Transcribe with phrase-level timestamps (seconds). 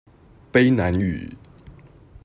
[0.51, 1.35] 卑南語